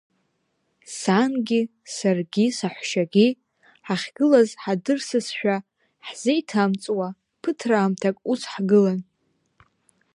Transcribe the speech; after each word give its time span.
Сангьы, 0.97 1.61
саргьы, 1.95 2.45
саҳәшьагьы, 2.57 3.27
ҳахьгылаз 3.85 4.49
ҳадырсызшәа, 4.63 5.55
ҳзеиҭамҵуа, 6.05 7.07
ԥыҭраамҭак 7.41 8.15
ус 8.31 8.41
ҳгылан… 8.51 8.99